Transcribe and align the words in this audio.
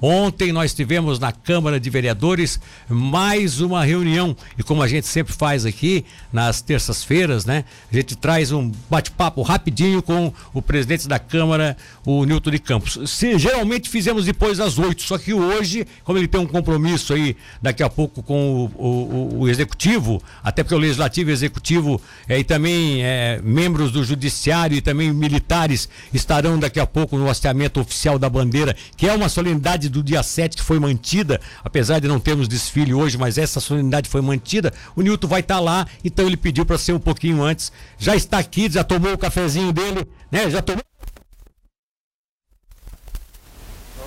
Ontem 0.00 0.52
nós 0.52 0.74
tivemos 0.74 1.18
na 1.18 1.32
Câmara 1.32 1.80
de 1.80 1.88
Vereadores 1.88 2.60
mais 2.88 3.60
uma 3.60 3.84
reunião 3.84 4.36
e 4.58 4.62
como 4.62 4.82
a 4.82 4.88
gente 4.88 5.06
sempre 5.06 5.32
faz 5.32 5.64
aqui 5.64 6.04
nas 6.32 6.60
terças-feiras, 6.60 7.44
né? 7.44 7.64
A 7.90 7.94
gente 7.94 8.16
traz 8.16 8.52
um 8.52 8.70
bate-papo 8.90 9.42
rapidinho 9.42 10.02
com 10.02 10.32
o 10.52 10.60
presidente 10.60 11.08
da 11.08 11.18
Câmara, 11.18 11.76
o 12.04 12.24
Nilton 12.24 12.50
de 12.50 12.58
Campos. 12.58 12.98
Se, 13.06 13.38
geralmente 13.38 13.88
fizemos 13.88 14.24
depois 14.24 14.58
das 14.58 14.78
oito, 14.78 15.02
só 15.02 15.16
que 15.18 15.32
hoje, 15.32 15.86
como 16.04 16.18
ele 16.18 16.28
tem 16.28 16.40
um 16.40 16.46
compromisso 16.46 17.12
aí 17.12 17.36
daqui 17.60 17.82
a 17.82 17.88
pouco 17.88 18.22
com 18.22 18.70
o, 18.76 18.84
o, 18.84 19.38
o 19.40 19.48
executivo, 19.48 20.22
até 20.42 20.62
porque 20.62 20.74
o 20.74 20.78
legislativo 20.78 21.30
e 21.30 21.32
executivo 21.32 22.00
é, 22.28 22.38
e 22.38 22.44
também 22.44 23.02
é, 23.02 23.40
membros 23.42 23.90
do 23.92 24.04
judiciário 24.04 24.76
e 24.76 24.80
também 24.80 25.12
militares 25.12 25.88
estarão 26.12 26.58
daqui 26.58 26.80
a 26.80 26.86
pouco 26.86 27.16
no 27.16 27.28
hasteamento 27.28 27.80
oficial 27.80 28.18
da 28.18 28.28
bandeira, 28.28 28.76
que 28.96 29.08
é 29.08 29.12
uma 29.12 29.28
solenidade 29.28 29.85
do 29.88 30.02
dia 30.02 30.22
7 30.22 30.56
que 30.56 30.62
foi 30.62 30.78
mantida, 30.78 31.40
apesar 31.64 32.00
de 32.00 32.08
não 32.08 32.20
termos 32.20 32.48
desfile 32.48 32.94
hoje, 32.94 33.18
mas 33.18 33.38
essa 33.38 33.60
solenidade 33.60 34.08
foi 34.08 34.20
mantida. 34.20 34.72
O 34.94 35.02
Nilton 35.02 35.26
vai 35.28 35.40
estar 35.40 35.56
tá 35.56 35.60
lá, 35.60 35.86
então 36.04 36.26
ele 36.26 36.36
pediu 36.36 36.64
para 36.64 36.78
ser 36.78 36.92
um 36.92 36.98
pouquinho 36.98 37.42
antes. 37.42 37.72
Já 37.98 38.14
está 38.14 38.38
aqui, 38.38 38.70
já 38.70 38.84
tomou 38.84 39.12
o 39.12 39.18
cafezinho 39.18 39.72
dele, 39.72 40.06
né? 40.30 40.50
Já 40.50 40.62
tomou 40.62 40.82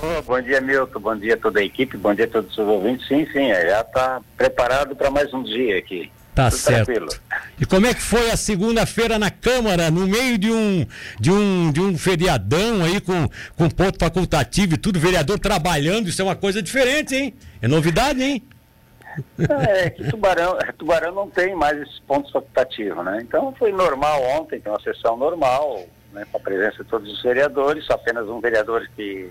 Oh, 0.02 0.22
bom 0.22 0.42
dia, 0.42 0.62
Milton. 0.62 1.00
Bom 1.00 1.16
dia 1.16 1.34
a 1.34 1.38
toda 1.38 1.60
a 1.60 1.64
equipe. 1.64 1.98
Bom 1.98 2.14
dia 2.14 2.24
a 2.24 2.30
todos 2.30 2.58
os 2.58 2.58
ouvintes. 2.58 3.06
Sim, 3.08 3.28
sim, 3.34 3.52
é, 3.52 3.70
já 3.70 3.82
está 3.82 4.22
preparado 4.38 4.96
para 4.96 5.12
mais 5.12 5.34
um 5.34 5.44
dia 5.44 5.78
aqui. 5.78 6.10
Tá 6.40 6.50
Tudo 6.50 6.60
certo. 6.60 6.86
Tranquilo. 6.86 7.10
E 7.60 7.66
como 7.66 7.86
é 7.86 7.94
que 7.94 8.02
foi 8.02 8.32
a 8.32 8.38
segunda-feira 8.38 9.20
na 9.20 9.30
Câmara, 9.30 9.92
no 9.92 10.08
meio 10.08 10.38
de 10.38 10.50
um, 10.50 10.88
de 11.20 11.30
um, 11.30 11.70
de 11.70 11.82
um 11.82 11.98
feriadão 11.98 12.82
aí 12.86 13.02
com, 13.02 13.28
com 13.58 13.70
ponto 13.70 14.00
facultativo 14.00 14.76
e 14.76 14.78
tudo, 14.78 14.98
vereador 14.98 15.38
trabalhando, 15.38 16.08
isso 16.08 16.22
é 16.22 16.26
uma 16.26 16.38
coisa 16.38 16.62
diferente, 16.62 17.14
hein? 17.14 17.34
É 17.62 17.68
novidade, 17.68 18.24
hein? 18.24 18.42
É, 19.68 19.90
que 19.90 20.10
Tubarão, 20.10 20.58
Tubarão 20.78 21.14
não 21.14 21.30
tem 21.30 21.54
mais 21.54 21.78
esses 21.82 22.00
pontos 22.00 22.32
facultativos, 22.32 23.04
né? 23.04 23.20
Então 23.22 23.54
foi 23.60 23.74
normal 23.74 24.24
ontem, 24.24 24.62
tem 24.62 24.72
uma 24.72 24.80
sessão 24.80 25.18
normal, 25.18 25.86
né, 26.14 26.26
com 26.32 26.38
a 26.38 26.42
presença 26.42 26.86
de 26.86 26.90
todos 26.90 27.12
os 27.12 27.22
vereadores, 27.22 27.90
apenas 27.90 28.30
um 28.30 28.40
vereador 28.40 28.88
que 28.96 29.30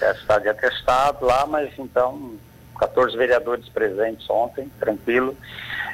está 0.00 0.38
de 0.38 0.48
atestado 0.48 1.26
lá, 1.26 1.44
mas 1.44 1.70
então 1.76 2.34
14 2.76 3.16
vereadores 3.16 3.68
presentes 3.68 4.28
ontem, 4.28 4.70
tranquilo. 4.78 5.36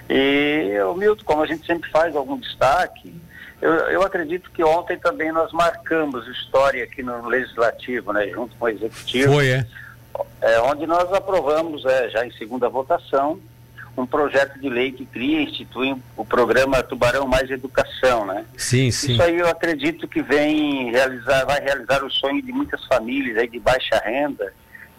E 0.08 0.78
o 0.90 0.94
Milton, 0.94 1.24
como 1.24 1.42
a 1.42 1.46
gente 1.46 1.66
sempre 1.66 1.90
faz 1.90 2.14
algum 2.14 2.38
destaque, 2.38 3.14
eu, 3.60 3.72
eu 3.72 4.02
acredito 4.02 4.50
que 4.50 4.64
ontem 4.64 4.98
também 4.98 5.30
nós 5.30 5.52
marcamos 5.52 6.26
história 6.26 6.82
aqui 6.82 7.02
no 7.02 7.28
Legislativo, 7.28 8.12
né, 8.12 8.26
junto 8.28 8.56
com 8.56 8.64
o 8.64 8.68
Executivo. 8.68 9.34
Foi, 9.34 9.48
é? 9.48 9.66
é 10.40 10.60
onde 10.60 10.86
nós 10.86 11.12
aprovamos, 11.12 11.84
é, 11.84 12.10
já 12.10 12.26
em 12.26 12.32
segunda 12.32 12.68
votação, 12.68 13.40
um 13.96 14.06
projeto 14.06 14.58
de 14.58 14.68
lei 14.68 14.90
que 14.90 15.04
cria 15.04 15.40
e 15.40 15.44
institui 15.44 15.94
o 16.16 16.24
programa 16.24 16.82
Tubarão 16.82 17.26
Mais 17.26 17.50
Educação, 17.50 18.26
né? 18.26 18.44
Sim, 18.56 18.90
sim. 18.90 19.12
Isso 19.12 19.22
aí 19.22 19.38
eu 19.38 19.46
acredito 19.46 20.08
que 20.08 20.22
vem 20.22 20.90
realizar, 20.90 21.44
vai 21.44 21.60
realizar 21.60 22.02
o 22.02 22.10
sonho 22.10 22.42
de 22.42 22.52
muitas 22.52 22.84
famílias 22.86 23.36
aí 23.36 23.48
de 23.48 23.60
baixa 23.60 24.02
renda, 24.04 24.52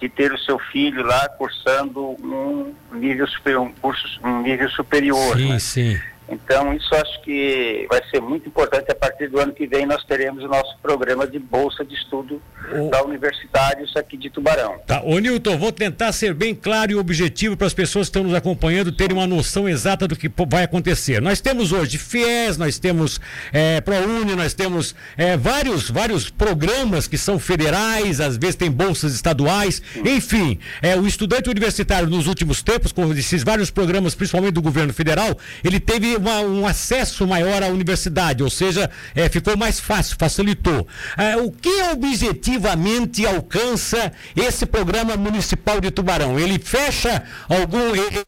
de 0.04 0.10
ter 0.10 0.34
o 0.34 0.38
seu 0.38 0.60
filho 0.60 1.02
lá 1.02 1.30
cursando 1.30 2.18
um 2.22 2.74
nível 2.92 3.26
superior, 3.26 3.62
um 3.62 3.72
curso, 3.72 4.20
um 4.22 4.42
nível 4.42 4.70
superior. 4.70 5.38
Sim, 5.38 5.50
né? 5.50 5.60
sim. 5.60 6.02
Então, 6.30 6.74
isso 6.74 6.94
acho 6.96 7.22
que 7.22 7.86
vai 7.90 8.02
ser 8.10 8.22
muito 8.22 8.48
importante. 8.48 8.90
A 8.92 8.96
partir 8.96 9.28
do 9.28 9.40
ano 9.40 9.54
que 9.54 9.68
vem, 9.68 9.86
nós 9.86 10.04
teremos 10.06 10.44
o 10.44 10.48
nosso 10.48 10.78
programa 10.82 11.28
de 11.28 11.38
bolsa 11.38 11.84
de 11.84 11.96
estudo 11.96 12.42
o... 12.72 12.90
da 12.90 13.04
universitários 13.04 13.96
aqui 13.96 14.18
de 14.18 14.30
Tubarão. 14.30 14.80
Tá. 14.88 15.02
Ô, 15.04 15.20
Nilton, 15.20 15.58
vou 15.58 15.72
tentar 15.72 16.12
ser 16.14 16.34
bem 16.34 16.56
claro 16.56 16.92
e 16.92 16.96
objetivo 16.96 17.58
para 17.58 17.68
as 17.68 17.74
pessoas 17.74 18.08
que 18.08 18.12
estão 18.12 18.24
nos 18.24 18.34
acompanhando 18.34 18.92
terem 18.92 19.18
uma 19.18 19.28
noção 19.28 19.68
exata 19.68 20.08
do 20.08 20.16
que 20.16 20.32
vai 20.48 20.64
acontecer. 20.64 21.22
Nós 21.22 21.42
temos 21.42 21.72
hoje 21.72 21.98
FIES, 21.98 22.58
nós 22.58 22.80
temos 22.80 23.20
é, 23.52 23.82
ProUni, 23.82 24.36
nós 24.36 24.54
temos 24.54 24.96
é, 25.18 25.36
vários, 25.36 25.90
vários 25.90 26.30
programas 26.30 27.08
que 27.08 27.18
são 27.18 27.38
federais, 27.38 28.22
às 28.22 28.38
vezes 28.38 28.56
tem 28.56 28.72
bolsas 28.72 29.14
estaduais, 29.14 29.82
Sim. 29.94 30.02
enfim. 30.06 30.60
É, 30.82 30.96
o 30.96 31.06
estudante 31.06 31.50
universitário, 31.50 32.10
nos 32.10 32.28
últimos 32.28 32.62
tempos, 32.62 32.92
com 32.92 33.12
esses 33.12 33.44
vários 33.44 33.70
programas, 33.70 34.16
principalmente 34.16 34.54
do 34.54 34.62
governo 34.62 34.94
federal, 34.94 35.38
ele 35.64 35.80
teve 35.80 36.13
uma, 36.16 36.40
um 36.42 36.66
acesso 36.66 37.26
maior 37.28 37.64
à 37.64 37.68
universidade, 37.68 38.44
ou 38.44 38.50
seja, 38.50 38.90
é, 39.16 39.30
ficou 39.30 39.58
mais 39.58 39.80
fácil, 39.80 40.16
facilitou. 40.18 40.88
É, 41.18 41.38
o 41.38 41.52
que 41.52 41.82
objetivamente 41.92 43.26
alcança 43.26 44.12
esse 44.36 44.66
programa 44.66 45.16
municipal 45.18 45.80
de 45.80 45.92
Tubarão? 45.92 46.40
Ele 46.40 46.60
fecha 46.60 47.24
algum. 47.50 47.96
Ele, 47.96 48.24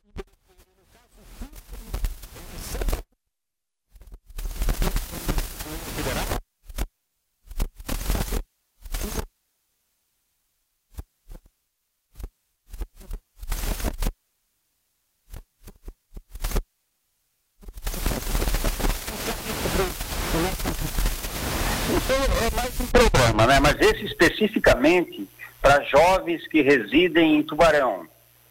é 22.46 22.56
mais 22.56 22.75
um 22.86 22.88
programa, 22.88 23.48
né? 23.48 23.60
Mas 23.60 23.76
esse 23.80 24.06
especificamente 24.06 25.28
para 25.62 25.82
jovens 25.84 26.48
que 26.48 26.62
residem 26.62 27.38
em 27.38 27.44
Tubarão, 27.44 28.08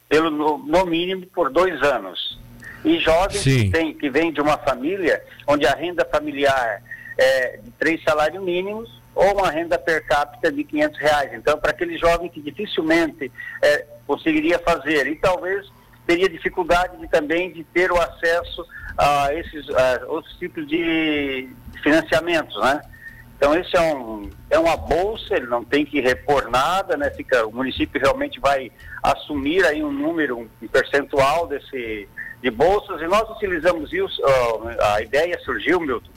pelo 0.08 0.30
no, 0.30 0.84
mínimo 0.84 1.26
por 1.26 1.50
dois 1.50 1.80
anos. 1.82 2.38
E 2.84 2.98
jovens 2.98 3.42
que, 3.42 3.70
tem, 3.70 3.94
que 3.94 4.10
vêm 4.10 4.32
de 4.32 4.40
uma 4.40 4.58
família 4.58 5.22
onde 5.46 5.66
a 5.66 5.74
renda 5.74 6.04
familiar 6.04 6.82
é 7.16 7.58
de 7.62 7.70
três 7.72 8.02
salários 8.02 8.42
mínimos 8.42 8.90
ou 9.14 9.32
uma 9.38 9.50
renda 9.50 9.78
per 9.78 10.04
capita 10.04 10.50
de 10.50 10.64
500 10.64 10.98
reais. 10.98 11.30
Então, 11.32 11.56
para 11.56 11.70
aquele 11.70 11.96
jovem 11.96 12.28
que 12.28 12.40
dificilmente 12.40 13.30
é, 13.62 13.86
conseguiria 14.06 14.58
fazer 14.58 15.06
e 15.06 15.14
talvez 15.16 15.66
teria 16.06 16.28
dificuldade 16.28 16.98
de, 16.98 17.08
também 17.08 17.52
de 17.52 17.64
ter 17.64 17.90
o 17.90 17.96
acesso 17.96 18.66
a 18.98 19.32
esses 19.32 19.70
a 19.70 20.04
outros 20.08 20.36
tipos 20.36 20.66
de 20.66 21.48
financiamentos, 21.82 22.60
né? 22.60 22.82
Então 23.36 23.54
esse 23.54 23.76
é, 23.76 23.80
um, 23.80 24.30
é 24.48 24.58
uma 24.58 24.76
bolsa, 24.76 25.36
ele 25.36 25.46
não 25.46 25.64
tem 25.64 25.84
que 25.84 26.00
repor 26.00 26.50
nada, 26.50 26.96
né? 26.96 27.10
Fica, 27.10 27.46
o 27.46 27.52
município 27.52 28.00
realmente 28.00 28.40
vai 28.40 28.70
assumir 29.02 29.64
aí 29.64 29.82
um 29.82 29.92
número, 29.92 30.38
um 30.38 30.68
percentual 30.68 31.46
desse 31.46 32.08
de 32.44 32.50
bolsas 32.50 33.00
e 33.00 33.06
nós 33.06 33.28
utilizamos 33.30 33.90
isso, 33.90 34.20
a 34.92 35.00
ideia 35.00 35.38
surgiu, 35.40 35.80
Milton, 35.80 36.10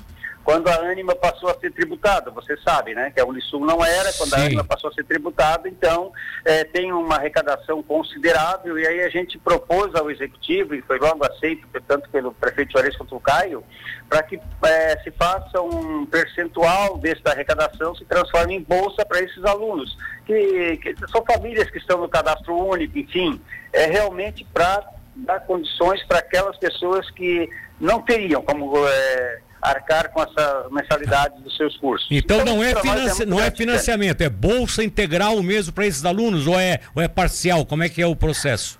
quando 0.47 0.69
a 0.69 0.75
Anima 0.75 1.13
passou 1.13 1.49
a 1.49 1.59
ser 1.59 1.73
tributada, 1.73 2.31
você 2.31 2.55
sabe, 2.65 2.95
né? 2.95 3.11
Que 3.11 3.19
a 3.19 3.25
Unisul 3.25 3.65
não 3.65 3.83
era, 3.83 4.13
quando 4.13 4.29
Sim. 4.29 4.35
a 4.37 4.45
Anima 4.45 4.63
passou 4.63 4.89
a 4.89 4.93
ser 4.93 5.03
tributada, 5.03 5.67
então 5.67 6.13
é, 6.45 6.63
tem 6.63 6.93
uma 6.93 7.15
arrecadação 7.15 7.83
considerável 7.83 8.79
e 8.79 8.87
aí 8.87 9.01
a 9.01 9.09
gente 9.09 9.37
propôs 9.37 9.93
ao 9.93 10.09
Executivo, 10.09 10.73
e 10.73 10.81
foi 10.83 10.99
logo 10.99 11.25
aceito, 11.25 11.67
tanto 11.85 12.09
pelo 12.11 12.33
prefeito 12.33 12.71
Juarez 12.71 12.95
quanto 12.95 13.17
o 13.17 13.19
Caio, 13.19 13.61
para 14.07 14.23
que 14.23 14.39
é, 14.63 14.97
se 15.03 15.11
faça 15.11 15.61
um 15.61 16.05
percentual 16.05 16.97
desta 16.97 17.31
arrecadação 17.31 17.93
se 17.93 18.05
transforme 18.05 18.55
em 18.55 18.63
bolsa 18.63 19.05
para 19.05 19.19
esses 19.19 19.43
alunos, 19.43 19.97
que, 20.25 20.77
que 20.77 20.95
são 21.11 21.25
famílias 21.25 21.69
que 21.69 21.77
estão 21.77 21.99
no 21.99 22.07
cadastro 22.07 22.55
único, 22.55 22.97
enfim, 22.97 23.41
é 23.73 23.87
realmente 23.87 24.47
para 24.53 24.81
dar 25.13 25.41
condições 25.41 26.01
para 26.05 26.19
aquelas 26.19 26.55
pessoas 26.55 27.11
que 27.11 27.49
não 27.81 28.01
teriam 28.01 28.41
como 28.41 28.87
é, 28.87 29.41
arcar 29.69 30.11
com 30.11 30.21
essa 30.21 30.67
mensalidade 30.71 31.41
dos 31.41 31.55
seus 31.55 31.77
cursos. 31.77 32.07
Então, 32.11 32.41
então 32.41 32.55
não, 32.55 32.63
é, 32.63 32.75
financi... 32.75 33.23
é 33.23 33.25
não 33.25 33.39
é 33.39 33.51
financiamento, 33.51 34.21
é 34.21 34.29
bolsa 34.29 34.83
integral 34.83 35.41
mesmo 35.41 35.73
para 35.73 35.85
esses 35.85 36.05
alunos 36.05 36.47
ou 36.47 36.59
é, 36.59 36.79
ou 36.95 37.01
é 37.01 37.07
parcial? 37.07 37.65
Como 37.65 37.83
é 37.83 37.89
que 37.89 38.01
é 38.01 38.07
o 38.07 38.15
processo? 38.15 38.79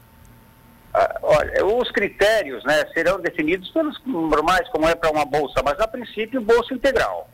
Ah, 0.93 1.19
olha, 1.21 1.65
os 1.65 1.91
critérios 1.91 2.63
né, 2.63 2.85
serão 2.93 3.19
definidos 3.19 3.69
pelos 3.69 3.99
normais, 4.05 4.67
como 4.69 4.87
é 4.87 4.95
para 4.95 5.11
uma 5.11 5.25
bolsa, 5.25 5.61
mas 5.63 5.79
a 5.79 5.87
princípio 5.87 6.41
bolsa 6.41 6.73
integral. 6.73 7.29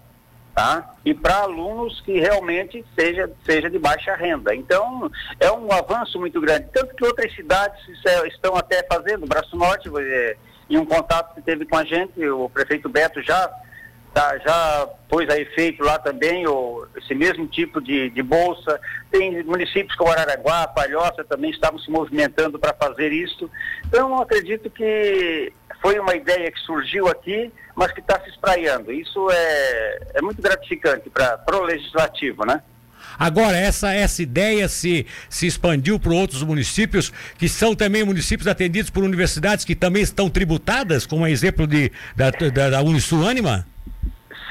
Tá? 0.54 0.94
E 1.04 1.16
para 1.16 1.38
alunos 1.38 2.00
que 2.02 2.20
realmente 2.20 2.86
seja, 2.94 3.28
seja 3.44 3.72
de 3.72 3.80
baixa 3.80 4.14
renda. 4.16 4.54
Então, 4.54 5.10
é 5.40 5.52
um 5.52 5.72
avanço 5.72 6.20
muito 6.20 6.40
grande. 6.40 6.68
Tanto 6.72 6.94
que 6.94 7.04
outras 7.04 7.34
cidades 7.34 7.80
estão 8.28 8.56
até 8.56 8.86
fazendo, 8.86 9.26
Braço 9.26 9.56
Norte, 9.56 9.90
é, 9.98 10.38
em 10.70 10.78
um 10.78 10.86
contato 10.86 11.36
que 11.36 11.42
teve 11.42 11.66
com 11.66 11.78
a 11.78 11.84
gente, 11.84 12.26
o 12.28 12.50
prefeito 12.50 12.90
Beto 12.90 13.22
já, 13.22 13.52
tá, 14.14 14.38
já 14.40 14.88
pôs 15.10 15.30
a 15.30 15.40
efeito 15.40 15.84
lá 15.84 16.00
também 16.00 16.48
o, 16.48 16.88
esse 16.98 17.14
mesmo 17.14 17.48
tipo 17.48 17.82
de, 17.82 18.10
de 18.10 18.24
bolsa. 18.24 18.80
Tem 19.12 19.44
municípios 19.44 19.96
como 19.96 20.12
Araraguá, 20.12 20.68
Palhoça 20.68 21.24
também 21.24 21.52
estavam 21.52 21.80
se 21.80 21.90
movimentando 21.92 22.58
para 22.58 22.74
fazer 22.74 23.12
isso. 23.12 23.50
Então, 23.86 24.22
acredito 24.22 24.70
que 24.70 25.54
foi 25.82 26.00
uma 26.00 26.16
ideia 26.16 26.52
que 26.52 26.60
surgiu 26.62 27.08
aqui, 27.08 27.52
mas 27.76 27.92
que 27.92 28.00
está 28.00 28.20
se 28.22 28.30
espraiando. 28.30 28.92
Isso 28.92 29.30
é, 29.30 30.00
é 30.16 30.22
muito 30.22 30.42
gratificante 30.42 31.10
para 31.10 31.58
o 31.58 31.64
legislativo, 31.64 32.46
né? 32.46 32.64
Agora, 33.18 33.58
essa, 33.58 33.94
essa 33.94 34.22
ideia 34.22 34.68
se, 34.68 35.06
se 35.30 35.48
expandiu 35.48 36.00
para 36.00 36.14
outros 36.14 36.44
municípios, 36.44 37.12
que 37.38 37.48
são 37.48 37.76
também 37.76 38.04
municípios 38.04 38.48
atendidos 38.48 38.90
por 38.90 39.04
universidades 39.04 39.66
que 39.66 39.76
também 39.76 40.02
estão 40.02 40.30
tributadas, 40.30 41.06
como 41.06 41.28
exemplo 41.28 41.68
de, 41.68 41.92
da, 42.16 42.30
da, 42.32 42.70
da 42.70 42.82
Unisul 42.82 43.28
Anima? 43.28 43.66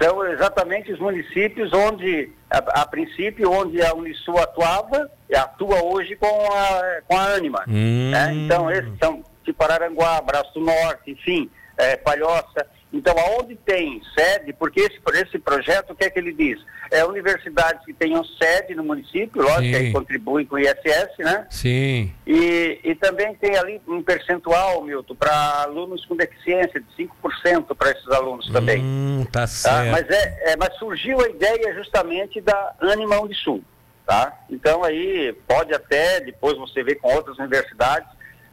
São 0.03 0.27
exatamente 0.27 0.93
os 0.93 0.99
municípios 0.99 1.73
onde, 1.73 2.31
a, 2.51 2.83
a 2.83 2.87
princípio, 2.87 3.51
onde 3.51 3.81
a 3.83 3.95
Unisul 3.95 4.39
atuava, 4.39 5.11
atua 5.33 5.83
hoje 5.83 6.17
com 6.17 6.27
a, 6.27 7.01
com 7.07 7.17
a 7.17 7.35
Anima. 7.35 7.65
Hum. 7.69 8.11
Né? 8.11 8.35
Então, 8.35 8.71
esses 8.71 8.93
são 8.99 9.23
tipo 9.45 9.63
Araranguá, 9.63 10.21
Braço 10.21 10.59
Norte, 10.61 11.13
enfim, 11.13 11.51
é, 11.77 11.97
Palhoça. 11.97 12.67
Então, 12.93 13.15
aonde 13.19 13.57
tem 13.57 14.03
sede, 14.15 14.53
porque 14.53 14.81
esse, 14.81 15.01
esse 15.15 15.39
projeto, 15.39 15.93
o 15.93 15.95
que 15.95 16.05
é 16.05 16.11
que 16.11 16.19
ele 16.19 16.33
diz? 16.33 16.61
É 16.91 17.03
universidades 17.05 17.83
que 17.87 17.95
tenham 17.95 18.23
sede 18.23 18.75
no 18.75 18.85
município, 18.85 19.43
lógico, 19.43 19.79
Sim. 19.79 19.85
que 19.87 19.93
contribuem 19.93 20.45
com 20.45 20.57
o 20.57 20.59
ISS, 20.59 21.19
né? 21.19 21.47
Sim. 21.49 22.13
E, 22.27 22.79
e 22.85 22.95
também 22.97 23.35
tem 23.37 23.57
ali 23.57 23.81
um 23.89 24.03
percentual, 24.03 24.85
Milton, 24.85 25.15
para 25.15 25.63
alunos 25.63 26.05
com 26.05 26.15
deficiência, 26.15 26.81
de 26.81 27.09
5% 27.09 27.75
para 27.75 27.93
esses 27.93 28.09
alunos 28.09 28.51
também. 28.53 28.83
Hum, 28.83 29.25
tá, 29.33 29.41
tá 29.41 29.47
certo. 29.47 29.85
Tá? 29.87 29.91
Mas, 29.93 30.11
é, 30.11 30.53
é, 30.53 30.57
mas 30.57 30.77
surgiu 30.77 31.19
a 31.23 31.29
ideia 31.31 31.75
justamente 31.75 32.43
da 32.43 32.75
Animal 32.79 33.27
de 33.27 33.35
Sul, 33.37 33.65
tá? 34.07 34.39
Então, 34.51 34.85
aí 34.85 35.35
pode 35.49 35.73
até, 35.73 36.21
depois 36.21 36.59
você 36.59 36.83
ver 36.83 36.97
com 36.97 37.11
outras 37.15 37.39
universidades, 37.39 38.09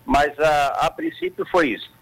mas 0.06 0.38
a, 0.40 0.86
a 0.86 0.92
princípio 0.92 1.46
foi 1.52 1.72
isso. 1.72 1.99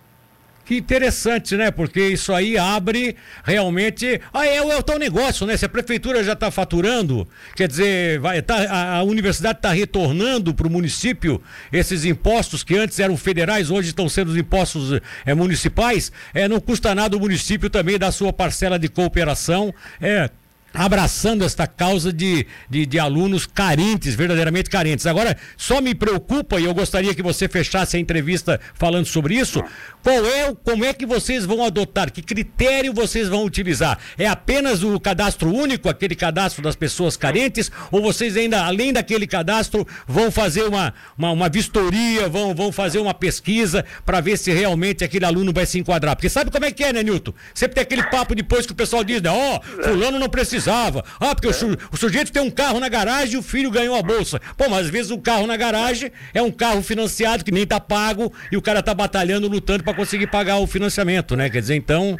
Que 0.67 0.75
interessante, 0.75 1.55
né? 1.55 1.71
Porque 1.71 2.09
isso 2.09 2.33
aí 2.33 2.57
abre 2.57 3.15
realmente. 3.45 4.19
Ah, 4.33 4.45
é, 4.45 4.57
é 4.57 4.77
o 4.77 4.83
teu 4.83 4.99
negócio, 4.99 5.47
né? 5.47 5.55
Se 5.55 5.63
a 5.63 5.69
prefeitura 5.69 6.21
já 6.25 6.33
está 6.33 6.51
faturando, 6.51 7.25
quer 7.55 7.69
dizer, 7.69 8.19
vai, 8.19 8.41
tá, 8.41 8.57
a, 8.69 8.97
a 8.97 9.03
universidade 9.03 9.59
está 9.59 9.71
retornando 9.71 10.53
para 10.53 10.67
o 10.67 10.69
município 10.69 11.41
esses 11.71 12.03
impostos 12.03 12.65
que 12.65 12.75
antes 12.75 12.99
eram 12.99 13.15
federais, 13.15 13.71
hoje 13.71 13.89
estão 13.89 14.09
sendo 14.09 14.31
os 14.31 14.35
impostos 14.35 14.99
é, 15.25 15.33
municipais. 15.33 16.11
É, 16.33 16.49
não 16.49 16.59
custa 16.59 16.93
nada 16.93 17.15
o 17.15 17.19
município 17.21 17.69
também 17.69 17.97
dar 17.97 18.11
sua 18.11 18.33
parcela 18.33 18.77
de 18.77 18.89
cooperação. 18.89 19.73
É, 20.01 20.29
abraçando 20.77 21.43
esta 21.43 21.65
causa 21.65 22.13
de, 22.13 22.45
de, 22.69 22.85
de, 22.85 22.99
alunos 22.99 23.47
carentes, 23.47 24.13
verdadeiramente 24.13 24.69
carentes. 24.69 25.07
Agora, 25.07 25.35
só 25.57 25.81
me 25.81 25.95
preocupa, 25.95 26.59
e 26.59 26.65
eu 26.65 26.73
gostaria 26.73 27.15
que 27.15 27.23
você 27.23 27.49
fechasse 27.49 27.97
a 27.97 27.99
entrevista 27.99 28.61
falando 28.75 29.07
sobre 29.07 29.33
isso, 29.33 29.63
qual 30.03 30.23
é, 30.23 30.55
como 30.63 30.85
é 30.85 30.93
que 30.93 31.03
vocês 31.03 31.45
vão 31.45 31.65
adotar, 31.65 32.11
que 32.11 32.21
critério 32.21 32.93
vocês 32.93 33.27
vão 33.27 33.43
utilizar? 33.43 33.97
É 34.19 34.27
apenas 34.27 34.83
o 34.83 34.99
cadastro 34.99 35.51
único, 35.51 35.89
aquele 35.89 36.13
cadastro 36.13 36.61
das 36.61 36.75
pessoas 36.75 37.17
carentes, 37.17 37.71
ou 37.91 37.99
vocês 37.99 38.37
ainda, 38.37 38.63
além 38.63 38.93
daquele 38.93 39.25
cadastro, 39.25 39.85
vão 40.07 40.29
fazer 40.29 40.63
uma, 40.63 40.93
uma, 41.17 41.31
uma 41.31 41.49
vistoria, 41.49 42.29
vão, 42.29 42.53
vão 42.53 42.71
fazer 42.71 42.99
uma 42.99 43.15
pesquisa 43.15 43.83
para 44.05 44.21
ver 44.21 44.37
se 44.37 44.51
realmente 44.51 45.03
aquele 45.03 45.25
aluno 45.25 45.51
vai 45.51 45.65
se 45.65 45.79
enquadrar? 45.79 46.15
Porque 46.15 46.29
sabe 46.29 46.51
como 46.51 46.65
é 46.65 46.71
que 46.71 46.83
é, 46.83 46.93
né, 46.93 47.01
Nilton? 47.01 47.33
Sempre 47.55 47.75
tem 47.75 47.81
aquele 47.81 48.03
papo 48.03 48.35
depois 48.35 48.67
que 48.67 48.73
o 48.73 48.75
pessoal 48.75 49.03
diz, 49.03 49.23
né, 49.23 49.31
ó, 49.31 49.57
oh, 49.57 49.83
fulano 49.83 50.19
não 50.19 50.29
precisa 50.29 50.66
precisava. 50.67 51.03
Ah, 51.19 51.33
porque 51.33 51.47
é. 51.47 51.51
o, 51.51 51.53
su 51.53 51.77
o, 51.91 51.97
sujeito 51.97 52.31
tem 52.31 52.41
um 52.41 52.51
carro 52.51 52.79
na 52.79 52.89
garagem 52.89 53.35
e 53.35 53.37
o 53.37 53.43
filho 53.43 53.71
ganhou 53.71 53.95
a 53.95 54.01
bolsa. 54.01 54.39
Pô, 54.57 54.69
mas 54.69 54.85
às 54.85 54.89
vezes 54.89 55.11
o 55.11 55.17
carro 55.17 55.47
na 55.47 55.55
garagem 55.55 56.11
é 56.33 56.41
um 56.41 56.51
carro 56.51 56.81
financiado 56.81 57.43
que 57.43 57.51
nem 57.51 57.65
tá 57.65 57.79
pago 57.79 58.31
e 58.51 58.57
o 58.57 58.61
cara 58.61 58.83
tá 58.83 58.93
batalhando, 58.93 59.47
lutando 59.47 59.83
para 59.83 59.93
conseguir 59.93 60.27
pagar 60.27 60.57
o 60.57 60.67
financiamento, 60.67 61.35
né? 61.35 61.49
Quer 61.49 61.61
dizer, 61.61 61.75
então, 61.75 62.17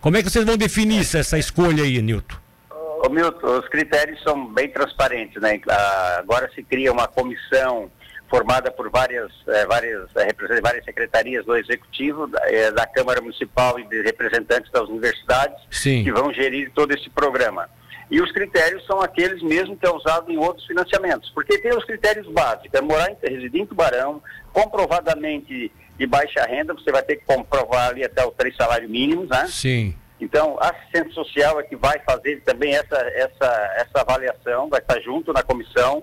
como 0.00 0.16
é 0.16 0.22
que 0.22 0.30
vocês 0.30 0.44
vão 0.44 0.56
definir 0.56 1.00
essa 1.00 1.38
escolha 1.38 1.84
aí, 1.84 2.00
Nilton? 2.00 2.36
Ô, 3.04 3.08
Milton, 3.08 3.58
os 3.58 3.68
critérios 3.68 4.22
são 4.22 4.52
bem 4.52 4.68
transparentes, 4.68 5.40
né? 5.40 5.60
Ah, 5.68 6.16
agora 6.18 6.50
se 6.54 6.62
cria 6.62 6.92
uma 6.92 7.06
comissão 7.08 7.90
formada 8.30 8.70
por 8.70 8.88
várias, 8.88 9.30
eh, 9.48 9.66
várias, 9.66 10.08
eh, 10.14 10.60
várias 10.62 10.84
secretarias 10.84 11.44
do 11.44 11.56
Executivo, 11.56 12.28
da, 12.28 12.40
eh, 12.44 12.70
da, 12.70 12.86
Câmara 12.86 13.20
Municipal 13.20 13.78
e 13.80 13.84
de 13.88 14.02
representantes 14.02 14.70
das 14.70 14.88
universidades 14.88 15.58
Sim. 15.68 16.04
que 16.04 16.12
vão 16.12 16.32
gerir 16.32 16.70
todo 16.72 16.92
esse 16.92 17.10
programa. 17.10 17.68
E 18.10 18.20
os 18.20 18.32
critérios 18.32 18.84
são 18.86 19.00
aqueles 19.00 19.40
mesmo 19.42 19.76
que 19.76 19.86
é 19.86 19.90
usado 19.90 20.32
em 20.32 20.36
outros 20.36 20.66
financiamentos, 20.66 21.30
porque 21.30 21.58
tem 21.58 21.72
os 21.72 21.84
critérios 21.84 22.26
básicos, 22.28 22.74
é 22.74 22.80
morar, 22.80 23.08
residir 23.22 23.60
em 23.60 23.66
Tubarão, 23.66 24.20
comprovadamente 24.52 25.70
de 25.96 26.06
baixa 26.06 26.44
renda, 26.44 26.74
você 26.74 26.90
vai 26.90 27.02
ter 27.02 27.16
que 27.16 27.24
comprovar 27.24 27.90
ali 27.90 28.02
até 28.02 28.26
os 28.26 28.34
três 28.34 28.56
salários 28.56 28.90
mínimos, 28.90 29.28
né? 29.28 29.46
Sim. 29.46 29.94
Então, 30.20 30.58
a 30.60 30.70
assistente 30.70 31.14
social 31.14 31.60
é 31.60 31.62
que 31.62 31.76
vai 31.76 31.98
fazer 32.00 32.42
também 32.42 32.74
essa, 32.74 32.96
essa, 33.14 33.74
essa 33.76 34.00
avaliação, 34.00 34.68
vai 34.68 34.80
estar 34.80 35.00
junto 35.00 35.32
na 35.32 35.42
comissão. 35.42 36.02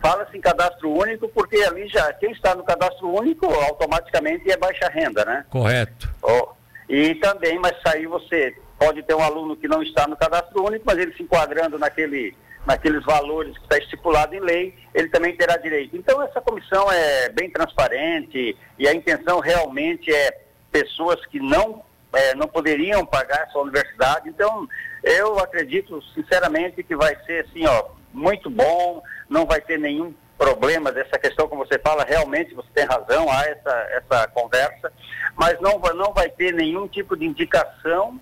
Fala-se 0.00 0.36
em 0.36 0.40
cadastro 0.40 0.90
único, 0.90 1.28
porque 1.28 1.56
ali 1.56 1.88
já, 1.88 2.12
quem 2.14 2.32
está 2.32 2.54
no 2.54 2.64
cadastro 2.64 3.08
único, 3.08 3.46
automaticamente 3.46 4.50
é 4.50 4.56
baixa 4.56 4.88
renda, 4.88 5.24
né? 5.24 5.44
Correto. 5.48 6.08
Oh, 6.22 6.48
e 6.88 7.14
também, 7.16 7.58
mas 7.58 7.74
aí 7.86 8.06
você 8.06 8.54
Pode 8.78 9.02
ter 9.02 9.14
um 9.14 9.22
aluno 9.22 9.56
que 9.56 9.68
não 9.68 9.82
está 9.82 10.06
no 10.06 10.16
cadastro 10.16 10.64
único, 10.64 10.84
mas 10.86 10.98
ele 10.98 11.14
se 11.14 11.22
enquadrando 11.22 11.78
naquele, 11.78 12.36
naqueles 12.66 13.02
valores 13.04 13.56
que 13.56 13.64
está 13.64 13.78
estipulado 13.78 14.34
em 14.34 14.40
lei, 14.40 14.74
ele 14.94 15.08
também 15.08 15.34
terá 15.34 15.56
direito. 15.56 15.96
Então, 15.96 16.20
essa 16.22 16.40
comissão 16.40 16.90
é 16.92 17.30
bem 17.30 17.50
transparente 17.50 18.56
e 18.78 18.86
a 18.86 18.94
intenção 18.94 19.40
realmente 19.40 20.12
é 20.12 20.42
pessoas 20.70 21.24
que 21.26 21.40
não, 21.40 21.82
é, 22.12 22.34
não 22.34 22.46
poderiam 22.46 23.06
pagar 23.06 23.48
sua 23.48 23.62
universidade. 23.62 24.28
Então, 24.28 24.68
eu 25.02 25.38
acredito 25.38 26.02
sinceramente 26.14 26.82
que 26.82 26.94
vai 26.94 27.16
ser 27.24 27.46
assim, 27.46 27.66
ó, 27.66 27.86
muito 28.12 28.50
bom, 28.50 29.02
não 29.28 29.46
vai 29.46 29.60
ter 29.60 29.78
nenhum 29.78 30.14
problema 30.36 30.92
dessa 30.92 31.18
questão, 31.18 31.48
como 31.48 31.64
você 31.64 31.78
fala, 31.78 32.04
realmente 32.04 32.54
você 32.54 32.68
tem 32.74 32.84
razão, 32.84 33.30
há 33.30 33.46
essa, 33.46 33.88
essa 33.92 34.28
conversa, 34.28 34.92
mas 35.34 35.58
não, 35.60 35.78
não 35.94 36.12
vai 36.12 36.28
ter 36.28 36.52
nenhum 36.52 36.86
tipo 36.86 37.16
de 37.16 37.24
indicação 37.24 38.20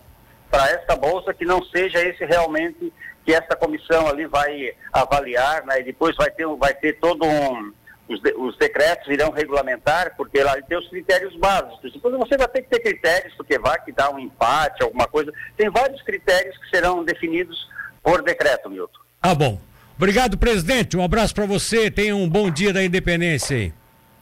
para 0.55 0.71
esta 0.71 0.95
bolsa 0.95 1.35
que 1.35 1.45
não 1.45 1.65
seja 1.65 2.01
esse 2.01 2.25
realmente 2.25 2.93
que 3.25 3.33
essa 3.33 3.57
comissão 3.57 4.07
ali 4.07 4.27
vai 4.27 4.73
avaliar, 4.93 5.65
né? 5.67 5.81
E 5.81 5.85
depois 5.85 6.15
vai 6.15 6.31
ter, 6.31 6.47
vai 6.47 6.73
ter 6.75 6.93
todo 7.01 7.27
um 7.27 7.73
os, 8.07 8.21
de, 8.21 8.35
os 8.35 8.57
decretos 8.59 9.09
irão 9.09 9.31
regulamentar, 9.31 10.15
porque 10.17 10.43
lá 10.45 10.55
tem 10.63 10.79
os 10.79 10.89
critérios 10.89 11.35
básicos. 11.37 11.93
Depois 11.93 12.15
você 12.17 12.37
vai 12.37 12.47
ter 12.49 12.63
que 12.63 12.69
ter 12.69 12.81
critérios, 12.81 13.35
porque 13.35 13.59
vai 13.59 13.83
que 13.83 13.91
dá 13.91 14.11
um 14.11 14.19
empate, 14.19 14.83
alguma 14.83 15.09
coisa. 15.09 15.33
Tem 15.57 15.71
vários 15.71 16.03
critérios 16.03 16.57
que 16.59 16.69
serão 16.69 17.03
definidos 17.03 17.67
por 18.03 18.23
decreto, 18.23 18.71
Milton. 18.71 19.01
Ah, 19.23 19.35
bom. 19.35 19.59
Obrigado, 19.97 20.37
presidente. 20.37 20.97
Um 20.97 21.03
abraço 21.03 21.35
para 21.35 21.47
você. 21.47 21.91
Tenha 21.91 22.15
um 22.15 22.29
bom 22.29 22.51
dia 22.51 22.73
da 22.73 22.85
independência 22.85 23.57
aí. 23.57 23.73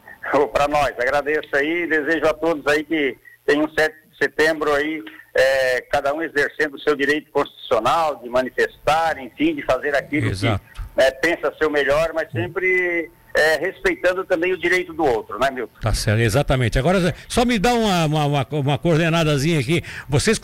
para 0.53 0.69
nós. 0.69 0.93
Agradeço 0.99 1.55
aí. 1.57 1.87
Desejo 1.89 2.27
a 2.27 2.35
todos 2.35 2.65
aí 2.69 2.85
que 2.85 3.19
tenham 3.45 3.65
um 3.65 3.69
7 3.69 3.93
de 3.93 4.02
setembro 4.23 4.73
aí 4.73 5.03
é, 5.35 5.81
cada 5.91 6.15
um 6.15 6.23
exercendo 6.23 6.75
o 6.75 6.81
seu 6.81 6.95
direito 6.95 7.31
constitucional 7.31 8.17
de 8.17 8.29
manifestar, 8.29 9.19
enfim, 9.19 9.55
de 9.55 9.63
fazer 9.63 9.95
aquilo 9.95 10.29
Exato. 10.29 10.63
que 10.95 11.01
é, 11.03 11.11
pensa 11.11 11.53
ser 11.59 11.67
o 11.67 11.71
melhor, 11.71 12.13
mas 12.15 12.31
sempre 12.31 13.11
é, 13.35 13.57
respeitando 13.57 14.25
também 14.25 14.53
o 14.53 14.59
direito 14.59 14.93
do 14.93 15.05
outro, 15.05 15.39
né, 15.39 15.51
Milton? 15.51 15.81
Tá 15.81 15.95
certo, 15.95 16.21
exatamente. 16.21 16.79
Agora, 16.79 17.15
só 17.29 17.45
me 17.45 17.59
dá 17.59 17.73
uma, 17.73 18.05
uma, 18.05 18.27
uma, 18.27 18.47
uma 18.51 18.79
coordenadazinha 18.79 19.59
aqui. 19.59 19.83
Vocês 20.09 20.39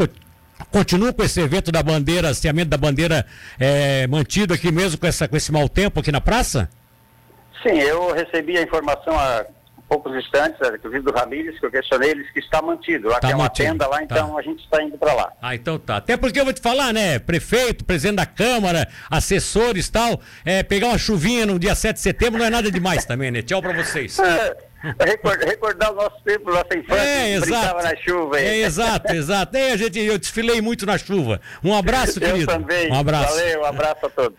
continuam 0.71 1.13
com 1.13 1.23
esse 1.23 1.41
evento 1.41 1.71
da 1.71 1.83
bandeira, 1.83 2.29
hasteamento 2.29 2.71
da 2.71 2.79
bandeira 2.79 3.27
é, 3.61 4.07
mantido 4.07 4.55
aqui 4.55 4.73
mesmo 4.73 4.99
com, 4.99 5.07
essa, 5.07 5.29
com 5.29 5.37
esse 5.37 5.53
mau 5.53 5.69
tempo 5.69 6.01
aqui 6.01 6.11
na 6.11 6.21
praça? 6.21 6.69
Sim, 7.63 7.79
eu 7.79 8.13
recebi 8.15 8.57
a 8.57 8.63
informação 8.63 9.19
há 9.19 9.45
poucos 9.89 10.15
instantes, 10.15 10.59
inclusive 10.75 11.03
do 11.03 11.13
Ramírez, 11.13 11.59
que 11.59 11.67
eu 11.67 11.71
questionei, 11.71 12.11
eles 12.11 12.31
que 12.31 12.39
está 12.39 12.61
mantido. 12.61 13.09
Lá 13.09 13.21
tá 13.21 13.29
tem 13.29 13.37
uma 13.37 13.49
tenda 13.49 13.87
lá, 13.87 13.99
tá. 13.99 14.05
então 14.05 14.33
tá. 14.33 14.39
a 14.39 14.43
gente 14.43 14.63
está 14.63 14.83
indo 14.83 14.99
para 14.99 15.15
lá. 15.15 15.33
Ah, 15.41 15.55
então 15.55 15.79
tá. 15.79 15.97
Até 15.97 16.17
porque 16.17 16.39
eu 16.39 16.45
vou 16.45 16.53
te 16.53 16.61
falar, 16.61 16.93
né? 16.93 17.19
Prefeito, 17.19 17.85
presidente 17.85 18.17
da 18.17 18.27
Câmara, 18.27 18.89
assessores 19.11 19.89
tal, 19.89 20.21
é, 20.45 20.63
pegar 20.63 20.89
uma 20.89 20.99
chuvinha 20.99 21.47
no 21.47 21.59
dia 21.59 21.75
7 21.75 21.95
de 21.97 22.03
setembro 22.03 22.39
não 22.39 22.47
é 22.47 22.51
nada 22.51 22.71
demais 22.71 23.05
também, 23.05 23.31
né? 23.31 23.43
Tchau 23.43 23.63
para 23.63 23.73
vocês. 23.73 24.19
É, 24.81 25.05
recordar, 25.05 25.49
recordar 25.49 25.93
o 25.93 25.97
nosso 25.97 26.23
tempo, 26.25 26.53
nossa 26.53 26.79
infância, 26.79 27.03
é, 27.03 27.35
exato. 27.35 27.83
na 27.83 27.97
chuva. 27.97 28.41
É, 28.41 28.59
exato, 28.59 29.13
exato. 29.13 29.57
É, 29.57 29.73
a 29.73 29.77
gente, 29.77 29.99
eu 29.99 30.17
desfilei 30.17 30.61
muito 30.61 30.87
na 30.87 30.97
chuva. 30.97 31.41
Um 31.65 31.75
abraço, 31.75 32.21
querido. 32.21 32.43
Eu 32.43 32.47
também. 32.47 32.89
Um 32.89 32.95
abraço. 32.95 33.35
Valeu, 33.35 33.61
um 33.63 33.65
abraço 33.65 34.07
a 34.07 34.09
todos. 34.09 34.37